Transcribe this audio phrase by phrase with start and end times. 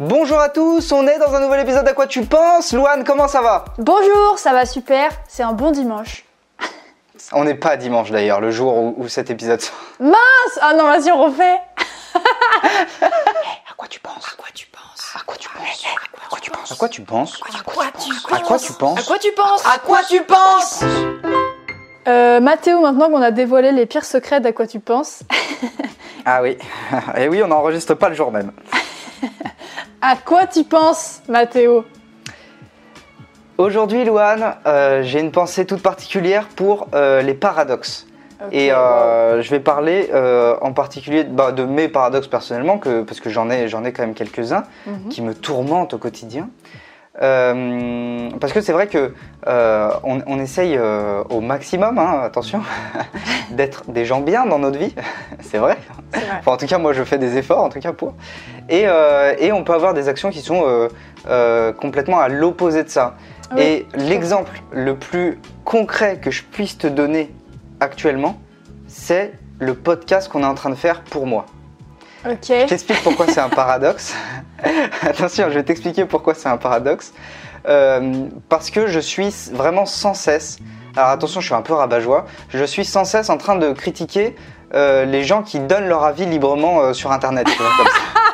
[0.00, 3.26] Bonjour à tous, on est dans un nouvel épisode d'À quoi tu penses Louane, comment
[3.26, 6.24] ça va Bonjour, ça va super, c'est un bon dimanche.
[7.32, 9.74] On n'est pas dimanche d'ailleurs, le jour où, où cet épisode sort.
[9.98, 10.14] Mince
[10.60, 11.58] Ah non, vas-y, on refait
[12.14, 15.84] À quoi tu penses À quoi tu penses À quoi tu penses
[16.24, 18.98] À quoi tu penses À quoi tu penses À quoi tu À quoi tu penses
[18.98, 20.84] À quoi tu penses À quoi tu penses
[22.06, 25.22] euh, Mathéo, maintenant qu'on a dévoilé les pires secrets d'À quoi tu penses,
[26.24, 26.56] Ah oui,
[27.16, 28.52] et oui, on n'enregistre pas le jour même.
[30.00, 31.84] À quoi tu penses, Mathéo?
[33.56, 38.06] Aujourd'hui, Louane, euh, j'ai une pensée toute particulière pour euh, les paradoxes.
[38.52, 43.18] Et euh, je vais parler euh, en particulier bah, de mes paradoxes personnellement, que, parce
[43.18, 44.62] que j'en ai, j'en ai quand même quelques-uns.
[44.86, 45.08] Mhm.
[45.08, 46.48] qui me tourmentent au quotidien.
[47.20, 49.12] Euh, parce que c'est vrai que
[49.46, 52.62] euh, on, on essaye euh, au maximum, hein, attention,
[53.50, 54.94] d'être des gens bien dans notre vie,
[55.40, 55.78] c'est vrai.
[56.12, 56.36] C'est vrai.
[56.38, 58.14] Enfin, en tout cas, moi, je fais des efforts, en tout cas pour.
[58.68, 58.84] Et,
[59.38, 60.88] et on peut avoir des actions qui sont
[61.80, 63.14] complètement à l'opposé de ça.
[63.54, 67.32] Oui, et l'exemple le plus concret que je puisse te donner
[67.80, 68.38] actuellement,
[68.86, 71.46] c'est le podcast qu'on est en train de faire pour moi.
[72.64, 74.14] Je t'explique pourquoi c'est un paradoxe.
[75.02, 77.12] Attention, je vais t'expliquer pourquoi c'est un paradoxe.
[77.66, 80.58] Euh, parce que je suis vraiment sans cesse.
[80.96, 82.26] Alors attention, je suis un peu rabat-joie.
[82.48, 84.34] Je suis sans cesse en train de critiquer
[84.74, 87.46] euh, les gens qui donnent leur avis librement euh, sur Internet.
[87.46, 88.20] comme ça.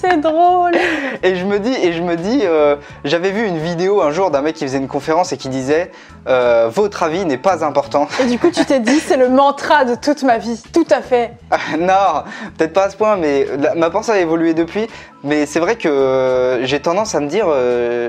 [0.00, 0.72] C'est drôle
[1.22, 4.30] Et je me dis, et je me dis, euh, j'avais vu une vidéo un jour
[4.30, 5.90] d'un mec qui faisait une conférence et qui disait,
[6.26, 8.08] euh, votre avis n'est pas important.
[8.22, 10.62] Et du coup, tu t'es dit, c'est le mantra de toute ma vie.
[10.72, 11.32] Tout à fait.
[11.78, 12.24] non,
[12.56, 14.88] peut-être pas à ce point, mais la- ma pensée a évolué depuis.
[15.22, 17.46] Mais c'est vrai que euh, j'ai tendance à me dire,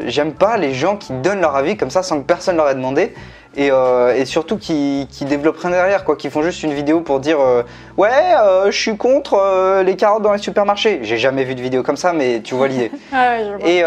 [0.08, 2.76] j'aime pas les gens qui donnent leur avis comme ça sans que personne leur ait
[2.76, 3.14] demandé.
[3.58, 7.02] Et, euh, et surtout qui, qui développent rien derrière, quoi, qui font juste une vidéo
[7.02, 7.64] pour dire euh,
[7.98, 11.00] Ouais, euh, je suis contre les carottes dans les supermarchés.
[11.04, 12.92] J'ai jamais vu de vidéo comme ça, mais tu vois l'idée.
[13.14, 13.84] Ah ouais.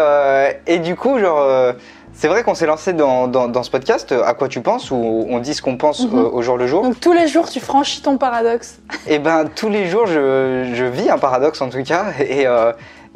[0.67, 1.73] Et, et du coup, genre,
[2.13, 5.25] c'est vrai qu'on s'est lancé dans, dans, dans ce podcast, À quoi tu penses, où
[5.29, 6.29] on dit ce qu'on pense Mhm.
[6.31, 6.83] au jour le jour?
[6.83, 8.77] Donc tous les jours, tu franchis ton paradoxe.
[9.07, 12.45] Et ben tous les jours, je, je vis un paradoxe en tout cas, et,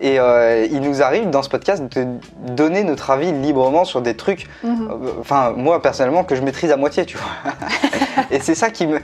[0.02, 2.08] et euh, il nous arrive dans ce podcast de
[2.54, 4.90] donner notre avis librement sur des trucs, Mhm.
[4.92, 7.54] euh, enfin moi personnellement que je maîtrise à moitié, tu vois.
[8.32, 9.00] et c'est ça qui me,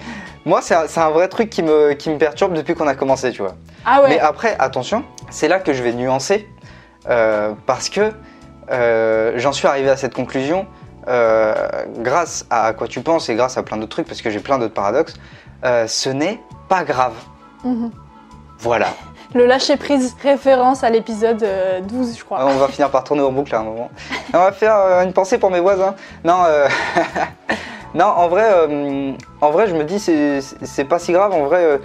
[0.46, 3.32] moi c'est un, un vrai truc qui me, qui me perturbe depuis qu'on a commencé,
[3.32, 3.56] tu vois.
[3.86, 4.10] Ah ouais.
[4.10, 6.48] Mais après, attention, c'est là que je vais nuancer,
[7.10, 8.12] euh, parce que
[8.72, 10.66] euh, j'en suis arrivé à cette conclusion
[12.00, 14.58] grâce à quoi tu penses et grâce à plein d'autres trucs, parce que j'ai plein
[14.58, 15.14] d'autres paradoxes.
[15.64, 17.14] ce n'est pas grave.
[17.64, 17.92] Mhm.
[18.60, 18.88] Voilà.
[19.36, 22.46] Le lâcher prise, référence à l'épisode euh, 12, je crois.
[22.46, 23.92] On va finir par tourner en boucle à un moment.
[24.34, 25.94] On va faire euh, une pensée pour mes voisins.
[26.24, 26.68] Non, euh,
[27.94, 31.34] non en vrai, euh, en vrai, je me dis c'est pas si grave.
[31.34, 31.78] En vrai, euh,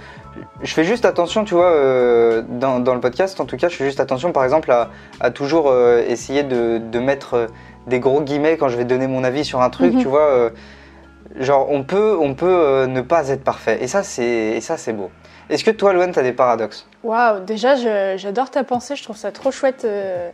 [0.63, 3.39] je fais juste attention, tu vois, euh, dans, dans le podcast.
[3.41, 4.89] En tout cas, je fais juste attention, par exemple, à,
[5.19, 7.47] à toujours euh, essayer de, de mettre euh,
[7.87, 9.93] des gros guillemets quand je vais donner mon avis sur un truc.
[9.93, 10.01] Mhm.
[10.01, 10.49] Tu vois, euh,
[11.39, 13.79] genre on peut, on peut euh, ne pas être parfait.
[13.81, 15.09] Et ça, c'est et ça, c'est beau.
[15.49, 16.85] Est-ce que toi, Loane, t'as des paradoxes?
[17.03, 17.75] Waouh, déjà
[18.17, 20.29] j'adore ta pensée, je trouve ça trop chouette euh,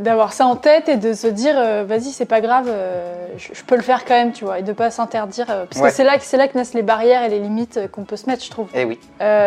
[0.00, 3.48] d'avoir ça en tête et de se dire euh, vas-y c'est pas grave, euh, je,
[3.54, 5.90] je peux le faire quand même, tu vois, et de pas s'interdire euh, parce Ouais.
[5.90, 8.16] que c'est là que c'est là que naissent les barrières et les limites qu'on peut
[8.16, 8.68] se mettre, je trouve.
[8.74, 8.98] Eh oui.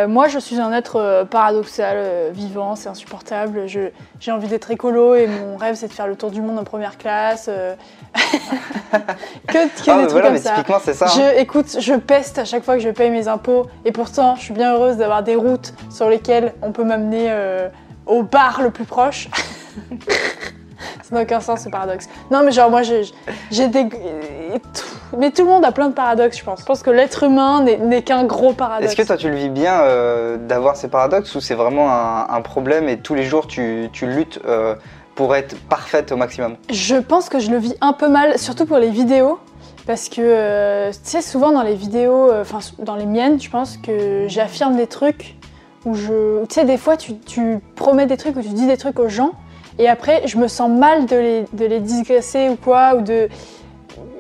[0.08, 1.97] Moi je suis un être paradoxal,
[2.31, 3.68] vivant, c'est insupportable.
[3.68, 6.58] Je- J'ai envie d'être écolo et mon rêve c'est de faire le tour du monde
[6.59, 7.50] en première classe.
[9.47, 10.52] que, que Ah, des trucs voilà, comme mais ça.
[10.52, 11.06] typiquement, c'est ça.
[11.06, 11.09] hein.
[11.35, 14.41] Je, écoute, je peste à chaque fois que je paye mes impôts et pourtant je
[14.41, 17.34] suis bien heureuse d'avoir des routes sur lesquelles on peut m'amener
[18.06, 19.30] au bar le plus proche.
[21.13, 22.09] N'a aucun sens ce paradoxe.
[22.31, 23.03] Non mais genre moi j'ai
[23.51, 23.88] j'ai des...
[25.18, 26.62] Mais tout le monde a plein de paradoxes je pense.
[26.62, 28.91] Je pense que l'être humain n'est- qu'un gros paradoxe.
[28.91, 32.28] Est-ce que toi tu le vis bien euh, d'avoir ces paradoxes ou c'est vraiment un,
[32.29, 34.75] un problème et tous les jours tu, tu luttes euh,
[35.16, 36.56] pour être parfaite au maximum?
[36.72, 39.40] Je pense que je le vis un peu mal, surtout pour les vidéos.
[39.85, 43.75] Parce que, euh, tu sais, souvent dans les vidéos, enfin dans les miennes, je pense
[43.75, 45.35] que j'affirme des trucs
[45.85, 46.41] où je.
[46.46, 49.09] Tu sais, des fois, tu, tu promets des trucs ou tu dis des trucs aux
[49.09, 49.32] gens,
[49.79, 53.29] et après, je me sens mal de les, de les disgracer ou quoi, ou de.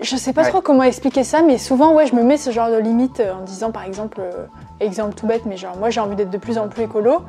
[0.01, 0.49] Je sais pas Ouais.
[0.49, 3.33] trop comment expliquer ça, mais souvent, ouais, je me mets ce genre de limite euh,
[3.33, 4.45] en disant, par exemple, euh,
[4.79, 7.21] exemple tout bête, mais genre, moi j'ai envie d'être de plus en plus écolo,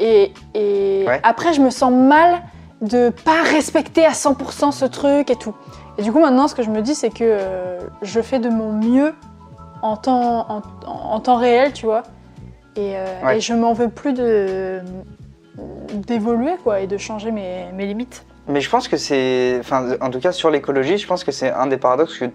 [0.00, 1.20] et, et Ouais.
[1.22, 2.42] après, je me sens mal
[2.80, 5.54] de pas respecter à 100% ce truc et tout.
[5.98, 8.48] Et du coup, maintenant, ce que je me dis, c'est que euh, je fais de
[8.48, 9.14] mon mieux
[9.82, 12.02] en temps, en temps réel, tu vois.
[12.76, 13.36] Et, euh, Ouais.
[13.36, 14.80] et je m'en veux plus de
[15.92, 18.24] d'évoluer, quoi, et de changer mes, mes limites.
[18.48, 21.50] Mais je pense que c'est, enfin, en tout cas sur l'écologie, je pense que c'est
[21.50, 22.26] un des paradoxes que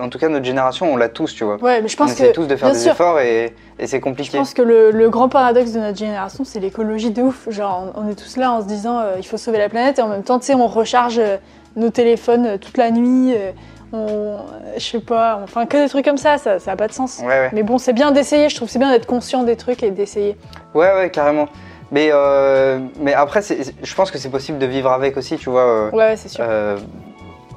[0.00, 1.56] en tout cas notre génération, on l'a tous, tu vois.
[1.62, 2.32] Ouais, mais je on essaie que.
[2.34, 4.36] tous de faire des sûr, efforts et, et c'est Je compliqué.
[4.38, 7.48] pense que le, le grand paradoxe de notre génération, c'est l'écologie de ouf.
[7.50, 10.00] Genre, on, on est tous là en se disant euh, il faut sauver la planète
[10.00, 11.36] et en même temps, tu sais, on recharge euh,
[11.76, 13.34] nos téléphones euh, toute la nuit.
[13.36, 13.52] euh,
[13.92, 14.38] on,
[14.76, 17.20] je sais pas, enfin que des trucs comme ça, ça, ça a pas de sens.
[17.20, 17.50] Ouais, ouais.
[17.52, 18.48] Mais bon, c'est bien d'essayer.
[18.48, 20.36] Je trouve c'est bien d'être conscient des trucs et d'essayer.
[20.74, 21.46] Ouais, ouais, carrément.
[21.94, 25.60] Mais, euh, mais après, je pense que c'est possible de vivre avec aussi, tu vois.
[25.62, 26.44] euh, Ouais, ouais, c'est sûr.
[26.46, 26.76] euh,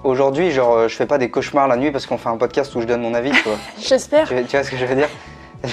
[0.04, 2.82] Aujourd'hui, genre, je fais pas des cauchemars la nuit parce qu'on fait un podcast où
[2.82, 3.58] je donne mon avis, tu vois.
[3.82, 4.28] J'espère.
[4.28, 5.10] tu, tu vois ce que je veux dire?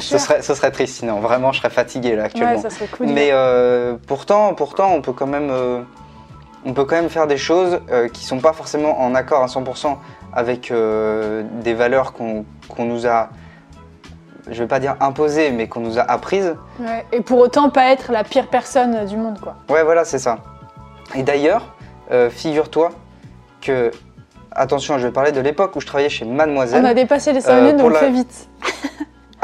[0.00, 1.20] Ce, serait, ce serait triste sinon.
[1.20, 2.56] Vraiment, je serais fatigué là actuellement.
[2.56, 3.06] Ouais, ça serait cool.
[3.06, 3.30] Mais
[4.08, 5.52] pourtant, pourtant, on peut quand même,
[6.66, 7.78] on peut quand même faire des choses
[8.12, 9.96] qui sont pas forcément en accord à 100%
[10.34, 10.72] avec
[11.62, 13.28] des valeurs qu'on qu'on nous a,
[14.50, 16.54] je vais pas dire imposées, mais qu'on nous a apprises.
[16.80, 19.56] Ouais, Et pour autant, pas être la pire personne du monde, quoi.
[19.70, 20.38] Ouais, voilà, c'est ça.
[21.14, 21.74] Et d'ailleurs,
[22.10, 22.90] euh, figure-toi
[23.60, 23.90] que,
[24.50, 26.82] attention, je vais parler de l'époque où je travaillais chez Mademoiselle.
[26.84, 28.48] On a dépassé les 5 Euh, minutes, donc la- fais vite.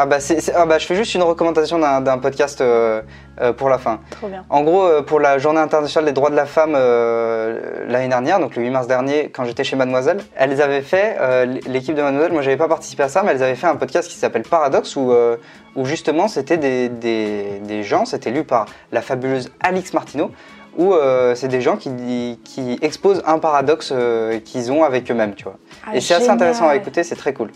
[0.00, 0.18] Ah bah,
[0.54, 3.02] ah bah, je fais juste une recommandation d'un podcast euh,
[3.40, 3.98] euh, pour la fin.
[4.10, 4.44] Trop bien.
[4.48, 8.54] En gros, euh, pour la journée internationale des droits de la femme l'année dernière, donc
[8.54, 11.18] le 8 mars dernier, quand j'étais chez Mademoiselle, elles avaient fait,
[11.66, 14.08] l'équipe de Mademoiselle, moi j'avais pas participé à ça, mais elles avaient fait un podcast
[14.08, 15.12] qui s'appelle Paradoxe, où,
[15.74, 20.30] où justement c'était des, des, des gens, c'était lu par la fabuleuse Alix Martineau,
[20.76, 20.94] où
[21.34, 23.92] c'est des gens qui, qui exposent un paradoxe
[24.44, 25.56] qu'ils ont avec eux-mêmes, tu vois.
[25.84, 27.50] Ah, Et c'est assez intéressant à écouter, c'est très cool.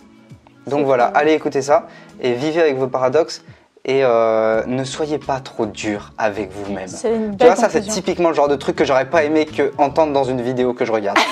[0.66, 1.16] Donc voilà, cool.
[1.16, 1.86] allez écouter ça
[2.20, 3.42] et vivez avec vos paradoxes
[3.84, 6.88] et euh, ne soyez pas trop dur avec vous-même.
[6.88, 9.44] C'est une Tu vois, ça c'est typiquement le genre de truc que j'aurais pas aimé
[9.44, 11.18] que entendre dans une vidéo que je regarde.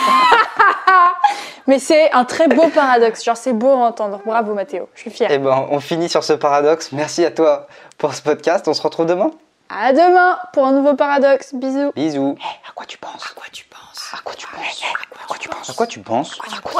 [1.67, 3.23] Mais c'est un très beau paradoxe.
[3.23, 4.21] Genre, c'est beau à entendre.
[4.27, 4.89] Bravo, Mathéo.
[4.95, 5.31] Je suis fière.
[5.31, 6.91] Et ben, on finit sur ce paradoxe.
[6.91, 8.67] Merci à toi pour ce podcast.
[8.67, 9.31] On se retrouve demain.
[9.69, 11.55] À demain pour un nouveau paradoxe.
[11.55, 11.93] Bisous.
[11.95, 12.37] Bisous.
[12.69, 13.25] À quoi tu penses?
[13.25, 14.11] À quoi tu penses?
[14.13, 14.83] À quoi tu penses?
[15.23, 15.71] À quoi tu penses?
[15.71, 16.39] À quoi tu penses?
[16.41, 16.80] À quoi